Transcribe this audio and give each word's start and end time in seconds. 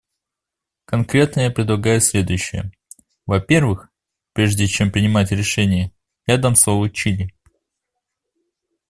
Конкретно 0.85 1.41
я 1.41 1.51
предлагаю 1.51 2.01
следующее: 2.01 2.71
во-первых, 3.27 3.89
прежде 4.33 4.65
чем 4.65 4.91
принимать 4.91 5.29
решение, 5.31 5.91
я 6.25 6.39
дам 6.39 6.55
слово 6.55 6.89
Чили. 6.89 7.29